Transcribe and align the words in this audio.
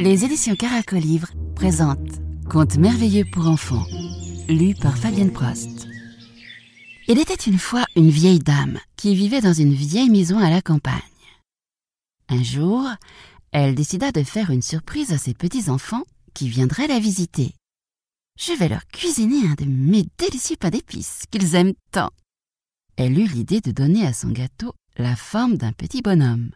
Les 0.00 0.24
éditions 0.24 0.56
Caracolivre 0.56 1.28
présentent 1.54 2.20
Contes 2.50 2.76
merveilleux 2.76 3.24
pour 3.30 3.46
enfants, 3.46 3.86
lu 4.48 4.74
par 4.74 4.98
Fabienne 4.98 5.32
Prost. 5.32 5.86
Il 7.06 7.20
était 7.20 7.34
une 7.34 7.58
fois 7.58 7.84
une 7.94 8.10
vieille 8.10 8.40
dame 8.40 8.80
qui 8.96 9.14
vivait 9.14 9.40
dans 9.40 9.52
une 9.52 9.74
vieille 9.74 10.10
maison 10.10 10.38
à 10.38 10.50
la 10.50 10.60
campagne. 10.60 10.92
Un 12.28 12.42
jour, 12.42 12.84
elle 13.52 13.76
décida 13.76 14.10
de 14.10 14.24
faire 14.24 14.50
une 14.50 14.62
surprise 14.62 15.12
à 15.12 15.18
ses 15.18 15.34
petits-enfants 15.34 16.02
qui 16.34 16.48
viendraient 16.48 16.88
la 16.88 16.98
visiter. 16.98 17.52
Je 18.40 18.54
vais 18.54 18.68
leur 18.68 18.84
cuisiner 18.88 19.46
un 19.46 19.54
de 19.54 19.66
mes 19.66 20.06
délicieux 20.18 20.56
pains 20.56 20.70
d'épices 20.70 21.22
qu'ils 21.30 21.54
aiment 21.54 21.74
tant. 21.92 22.10
Elle 22.96 23.20
eut 23.20 23.28
l'idée 23.28 23.60
de 23.60 23.70
donner 23.70 24.04
à 24.04 24.12
son 24.12 24.30
gâteau 24.30 24.74
la 24.98 25.16
forme 25.16 25.56
d'un 25.56 25.72
petit 25.72 26.02
bonhomme. 26.02 26.50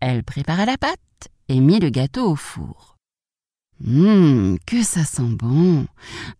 Elle 0.00 0.22
prépara 0.22 0.66
la 0.66 0.78
pâte 0.78 1.28
et 1.48 1.60
mit 1.60 1.80
le 1.80 1.90
gâteau 1.90 2.30
au 2.30 2.36
four. 2.36 2.96
Hum, 3.84 4.58
que 4.66 4.82
ça 4.82 5.04
sent 5.04 5.34
bon. 5.34 5.86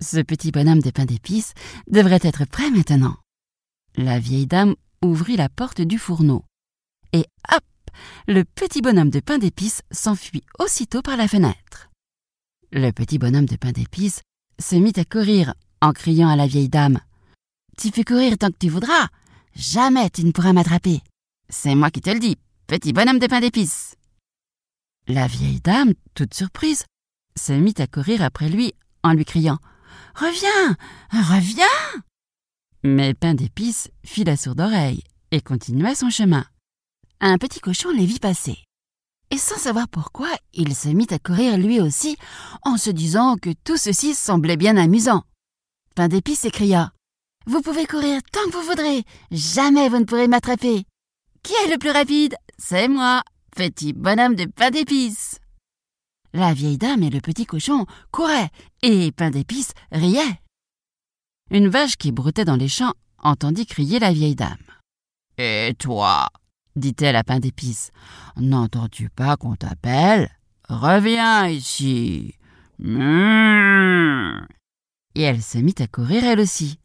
Ce 0.01 0.20
petit 0.20 0.52
bonhomme 0.52 0.80
de 0.80 0.91
pain 0.91 1.05
d'épices 1.05 1.55
devrait 1.88 2.20
être 2.23 2.45
prêt 2.45 2.70
maintenant. 2.70 3.16
La 3.96 4.18
vieille 4.20 4.46
dame 4.46 4.74
ouvrit 5.02 5.37
la 5.37 5.48
porte 5.48 5.80
du 5.80 5.98
fourneau. 5.98 6.45
Et 7.12 7.27
hop, 7.52 7.65
le 8.29 8.45
petit 8.45 8.80
bonhomme 8.80 9.10
de 9.10 9.20
pain 9.20 9.38
d'épices 9.38 9.82
s'enfuit 9.90 10.45
aussitôt 10.60 11.02
par 11.02 11.16
la 11.16 11.27
fenêtre. 11.27 11.90
Le 12.70 12.90
petit 12.90 13.18
bonhomme 13.18 13.46
de 13.46 13.56
pain 13.56 13.73
d'épices 13.73 14.23
se 14.59 14.77
mit 14.77 14.93
à 14.96 15.04
courir 15.04 15.54
en 15.80 15.93
criant 15.93 16.29
à 16.29 16.37
la 16.37 16.46
vieille 16.46 16.68
dame. 16.68 17.01
Tu 17.77 17.90
peux 17.90 18.04
courir 18.04 18.38
tant 18.38 18.51
que 18.51 18.59
tu 18.59 18.68
voudras. 18.68 19.09
Jamais 19.54 20.09
tu 20.10 20.24
ne 20.24 20.30
pourras 20.30 20.52
m'attraper. 20.52 21.02
C'est 21.55 21.74
moi 21.74 21.91
qui 21.91 22.01
te 22.01 22.09
le 22.09 22.19
dis, 22.19 22.38
petit 22.66 22.95
bonhomme 22.95 23.19
de 23.19 23.27
pain 23.27 23.41
d'épices. 23.41 23.95
La 25.06 25.27
vieille 25.27 25.60
dame, 25.60 25.93
toute 26.15 26.32
surprise, 26.32 26.87
se 27.38 27.52
mit 27.52 27.74
à 27.76 27.87
courir 27.87 28.23
après 28.23 28.49
lui 28.49 28.73
en 29.02 29.13
lui 29.13 29.26
criant 29.26 29.59
Reviens 30.15 30.76
Reviens 31.10 32.02
Mais 32.82 33.13
Pain 33.13 33.35
d'épices 33.35 33.91
fit 34.02 34.24
la 34.24 34.38
sourde 34.38 34.60
oreille 34.60 35.02
et 35.30 35.43
continua 35.43 35.95
son 35.95 36.09
chemin. 36.09 36.46
Un 37.21 37.37
petit 37.37 37.60
cochon 37.60 37.91
les 37.91 38.07
vit 38.07 38.19
passer. 38.19 38.57
Et 39.30 39.38
sans 39.38 39.59
savoir 39.59 39.88
pourquoi, 39.88 40.30
il 40.54 40.74
se 40.74 40.88
mit 40.88 41.07
à 41.10 41.19
courir 41.19 41.59
lui 41.59 41.80
aussi, 41.80 42.16
en 42.63 42.79
se 42.79 42.91
disant 42.91 43.37
que 43.37 43.51
tout 43.63 43.76
ceci 43.76 44.15
semblait 44.15 44.57
bien 44.57 44.79
amusant. 44.79 45.23
Pain 45.95 46.09
d'épices 46.09 46.41
s'écria 46.41 46.93
Vous 47.46 47.60
pouvez 47.60 47.87
courir 47.87 48.23
tant 48.32 48.45
que 48.46 48.57
vous 48.57 48.66
voudrez, 48.66 49.04
jamais 49.30 49.91
vous 49.91 49.98
ne 49.98 50.04
pourrez 50.04 50.29
m'attraper. 50.29 50.87
Qui 51.43 51.54
est 51.54 51.71
le 51.71 51.79
plus 51.79 51.90
rapide? 51.90 52.37
C'est 52.57 52.88
moi, 52.88 53.23
petit 53.57 53.93
bonhomme 53.93 54.37
de 54.37 54.45
pain 54.46 54.71
d'épices. 54.71 55.40
La 56.32 56.54
vieille 56.54 56.79
dame 56.79 57.02
et 57.02 57.10
le 57.10 57.21
petit 57.21 57.46
cochon 57.46 57.85
couraient, 58.10 58.51
et 58.82 59.12
Pain 59.12 59.30
d'épices 59.30 59.73
riait. 59.90 60.40
Une 61.51 61.68
vache 61.68 61.96
qui 61.96 62.13
broutait 62.13 62.45
dans 62.45 62.57
les 62.57 62.68
champs 62.68 62.95
entendit 63.18 63.66
crier 63.66 63.98
la 63.98 64.12
vieille 64.12 64.37
dame. 64.37 64.56
Et 65.37 65.75
toi 65.78 66.28
dit-elle 66.75 67.16
à 67.16 67.25
Pain 67.25 67.38
d'épices, 67.38 67.91
n'entends-tu 68.37 69.10
pas 69.10 69.37
qu'on 69.37 69.56
t'appelle? 69.56 70.31
Reviens 70.70 71.48
ici. 71.48 72.34
Mmh. 72.78 74.47
Et 75.15 75.22
elle 75.22 75.43
se 75.43 75.59
mit 75.59 75.75
à 75.81 75.87
courir 75.87 76.25
elle 76.25 76.41
aussi. 76.41 76.78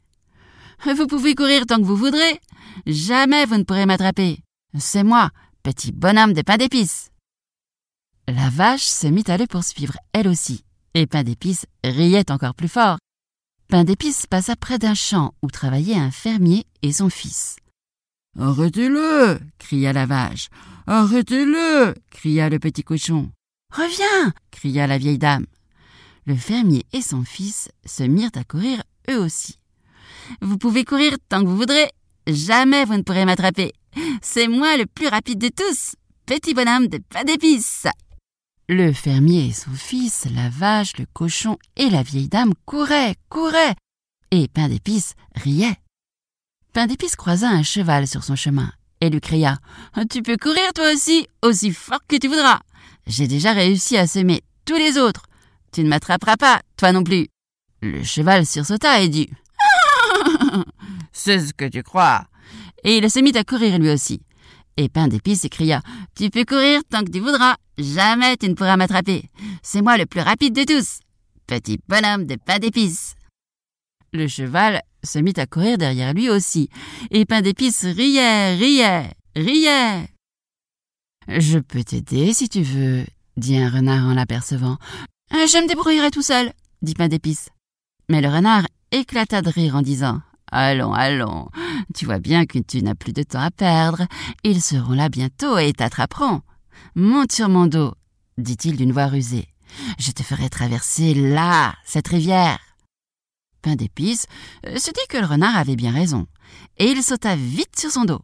Vous 0.83 1.07
pouvez 1.07 1.35
courir 1.35 1.65
tant 1.65 1.77
que 1.77 1.85
vous 1.85 1.95
voudrez. 1.95 2.41
Jamais 2.85 3.45
vous 3.45 3.57
ne 3.57 3.63
pourrez 3.63 3.85
m'attraper. 3.85 4.39
C'est 4.79 5.03
moi, 5.03 5.29
petit 5.63 5.91
bonhomme 5.91 6.33
de 6.33 6.41
pain 6.41 6.57
d'épices. 6.57 7.11
La 8.27 8.49
vache 8.49 8.83
se 8.83 9.07
mit 9.07 9.23
à 9.27 9.37
le 9.37 9.47
poursuivre 9.47 9.97
elle 10.13 10.27
aussi, 10.27 10.63
et 10.93 11.07
Pain 11.07 11.23
d'épices 11.23 11.65
riait 11.83 12.31
encore 12.31 12.53
plus 12.53 12.67
fort. 12.67 12.97
Pain 13.69 13.83
d'épices 13.83 14.27
passa 14.27 14.55
près 14.55 14.77
d'un 14.77 14.93
champ 14.93 15.33
où 15.41 15.49
travaillaient 15.49 15.97
un 15.97 16.11
fermier 16.11 16.65
et 16.81 16.93
son 16.93 17.09
fils. 17.09 17.57
Arrêtez-le 18.39 19.39
cria 19.57 19.93
la 19.93 20.05
vache. 20.05 20.49
Arrêtez-le 20.85 21.95
cria 22.11 22.49
le 22.49 22.59
petit 22.59 22.83
cochon. 22.83 23.31
Reviens 23.73 24.33
cria 24.51 24.87
la 24.87 24.97
vieille 24.97 25.17
dame. 25.17 25.45
Le 26.25 26.35
fermier 26.35 26.85
et 26.93 27.01
son 27.01 27.23
fils 27.23 27.69
se 27.85 28.03
mirent 28.03 28.31
à 28.35 28.43
courir 28.43 28.83
eux 29.09 29.19
aussi. 29.19 29.57
Vous 30.41 30.57
pouvez 30.57 30.83
courir 30.83 31.15
tant 31.29 31.41
que 31.41 31.47
vous 31.47 31.57
voudrez. 31.57 31.89
Jamais 32.27 32.85
vous 32.85 32.97
ne 32.97 33.03
pourrez 33.03 33.25
m'attraper. 33.25 33.73
C'est 34.21 34.47
moi 34.47 34.77
le 34.77 34.85
plus 34.85 35.07
rapide 35.07 35.39
de 35.39 35.49
tous. 35.49 35.95
Petit 36.25 36.53
bonhomme 36.53 36.87
de 36.87 36.99
pain 37.09 37.23
d'épices. 37.23 37.87
Le 38.69 38.91
fermier 38.91 39.47
et 39.47 39.53
son 39.53 39.71
fils, 39.71 40.27
la 40.33 40.49
vache, 40.49 40.97
le 40.97 41.05
cochon 41.13 41.57
et 41.77 41.89
la 41.89 42.03
vieille 42.03 42.27
dame 42.27 42.53
couraient, 42.65 43.15
couraient, 43.29 43.75
et 44.31 44.49
Pain 44.49 44.67
d'épices 44.67 45.13
riait. 45.35 45.77
Pain 46.73 46.85
d'épices 46.87 47.15
croisa 47.15 47.47
un 47.47 47.63
cheval 47.63 48.07
sur 48.07 48.23
son 48.25 48.35
chemin 48.35 48.71
et 48.99 49.09
lui 49.09 49.21
cria 49.21 49.57
Tu 50.09 50.21
peux 50.21 50.37
courir 50.37 50.73
toi 50.73 50.91
aussi, 50.93 51.27
aussi 51.41 51.71
fort 51.71 52.01
que 52.07 52.17
tu 52.17 52.27
voudras. 52.27 52.59
J'ai 53.05 53.27
déjà 53.27 53.53
réussi 53.53 53.97
à 53.97 54.05
semer 54.05 54.41
tous 54.65 54.75
les 54.75 54.97
autres. 54.97 55.23
Tu 55.71 55.83
ne 55.83 55.89
m'attraperas 55.89 56.35
pas, 56.37 56.61
toi 56.75 56.91
non 56.91 57.03
plus. 57.03 57.27
Le 57.81 58.03
cheval 58.03 58.45
sursauta 58.45 59.01
et 59.01 59.07
dit 59.07 59.29
C'est 61.13 61.39
ce 61.39 61.53
que 61.53 61.65
tu 61.65 61.83
crois. 61.83 62.25
Et 62.83 62.97
il 62.97 63.09
se 63.09 63.19
mit 63.19 63.37
à 63.37 63.43
courir 63.43 63.79
lui 63.79 63.89
aussi. 63.89 64.21
Et 64.77 64.89
Pain 64.89 65.07
d'épices 65.07 65.41
s'écria 65.41 65.81
Tu 66.15 66.29
peux 66.29 66.45
courir 66.45 66.81
tant 66.89 67.03
que 67.03 67.11
tu 67.11 67.19
voudras, 67.19 67.55
jamais 67.77 68.37
tu 68.37 68.47
ne 68.47 68.53
pourras 68.53 68.77
m'attraper. 68.77 69.29
C'est 69.63 69.81
moi 69.81 69.97
le 69.97 70.05
plus 70.05 70.21
rapide 70.21 70.55
de 70.55 70.63
tous. 70.63 70.99
Petit 71.47 71.79
bonhomme 71.87 72.25
de 72.25 72.35
pain 72.35 72.59
d'épices. 72.59 73.15
Le 74.13 74.27
cheval 74.27 74.81
se 75.03 75.19
mit 75.19 75.33
à 75.37 75.45
courir 75.45 75.77
derrière 75.77 76.13
lui 76.13 76.29
aussi, 76.29 76.69
et 77.11 77.25
Pain 77.25 77.41
d'épices 77.41 77.83
riait, 77.83 78.55
riait, 78.55 79.11
riait. 79.35 80.07
Je 81.27 81.59
peux 81.59 81.83
t'aider 81.83 82.33
si 82.33 82.47
tu 82.47 82.61
veux, 82.61 83.05
dit 83.35 83.57
un 83.57 83.69
renard 83.69 84.05
en 84.05 84.13
l'apercevant. 84.13 84.77
Je 85.31 85.61
me 85.61 85.67
débrouillerai 85.67 86.11
tout 86.11 86.21
seul, 86.21 86.51
dit 86.81 86.93
Pain 86.93 87.07
d'épices. 87.07 87.49
Mais 88.09 88.21
le 88.21 88.29
renard 88.29 88.65
éclata 88.91 89.41
de 89.41 89.49
rire 89.49 89.75
en 89.75 89.81
disant 89.81 90.21
Allons, 90.51 90.93
allons, 90.93 91.49
tu 91.93 92.05
vois 92.05 92.19
bien 92.19 92.45
que 92.45 92.59
tu 92.59 92.81
n'as 92.81 92.95
plus 92.95 93.13
de 93.13 93.23
temps 93.23 93.41
à 93.41 93.51
perdre. 93.51 94.07
Ils 94.43 94.61
seront 94.61 94.93
là 94.93 95.09
bientôt 95.09 95.57
et 95.57 95.73
t'attraperont. 95.73 96.41
Monte 96.95 97.33
sur 97.33 97.49
mon 97.49 97.67
dos, 97.67 97.93
dit-il 98.37 98.77
d'une 98.77 98.93
voix 98.93 99.07
rusée. 99.07 99.47
Je 99.99 100.11
te 100.11 100.23
ferai 100.23 100.49
traverser 100.49 101.13
là, 101.13 101.75
cette 101.85 102.07
rivière. 102.07 102.59
Pain 103.61 103.75
d'épices 103.75 104.27
se 104.63 104.91
dit 104.91 105.07
que 105.09 105.17
le 105.17 105.25
renard 105.25 105.57
avait 105.57 105.75
bien 105.75 105.91
raison, 105.91 106.27
et 106.77 106.91
il 106.91 107.03
sauta 107.03 107.35
vite 107.35 107.77
sur 107.77 107.91
son 107.91 108.05
dos. 108.05 108.21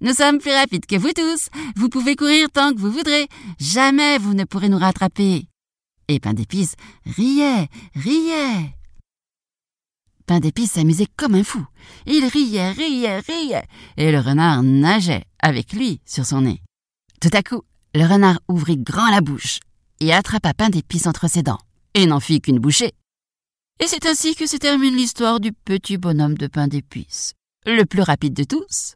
Nous 0.00 0.14
sommes 0.14 0.38
plus 0.38 0.50
rapides 0.50 0.86
que 0.86 0.96
vous 0.96 1.12
tous. 1.12 1.48
Vous 1.76 1.88
pouvez 1.88 2.16
courir 2.16 2.50
tant 2.50 2.72
que 2.72 2.80
vous 2.80 2.90
voudrez. 2.90 3.28
Jamais 3.60 4.18
vous 4.18 4.34
ne 4.34 4.42
pourrez 4.42 4.68
nous 4.68 4.78
rattraper. 4.78 5.46
Et 6.08 6.18
Pain 6.18 6.34
d'épices 6.34 6.74
riait, 7.06 7.68
riait. 7.94 8.74
Pain 10.32 10.40
d'épices 10.40 10.72
s'amusait 10.72 11.08
comme 11.14 11.34
un 11.34 11.44
fou. 11.44 11.62
Il 12.06 12.24
riait, 12.24 12.70
riait, 12.70 13.18
riait, 13.18 13.66
et 13.98 14.10
le 14.10 14.18
renard 14.18 14.62
nageait 14.62 15.24
avec 15.42 15.74
lui 15.74 16.00
sur 16.06 16.24
son 16.24 16.40
nez. 16.40 16.62
Tout 17.20 17.28
à 17.34 17.42
coup, 17.42 17.60
le 17.94 18.06
renard 18.06 18.40
ouvrit 18.48 18.78
grand 18.78 19.10
la 19.10 19.20
bouche 19.20 19.58
et 20.00 20.10
attrapa 20.10 20.54
Pain 20.54 20.70
d'épices 20.70 21.06
entre 21.06 21.28
ses 21.28 21.42
dents, 21.42 21.58
et 21.92 22.06
n'en 22.06 22.18
fit 22.18 22.40
qu'une 22.40 22.60
bouchée. 22.60 22.94
Et 23.78 23.86
c'est 23.86 24.06
ainsi 24.06 24.34
que 24.34 24.46
se 24.46 24.56
termine 24.56 24.96
l'histoire 24.96 25.38
du 25.38 25.52
petit 25.52 25.98
bonhomme 25.98 26.38
de 26.38 26.46
pain 26.46 26.66
d'épices, 26.66 27.34
le 27.66 27.84
plus 27.84 28.00
rapide 28.00 28.32
de 28.32 28.44
tous. 28.44 28.94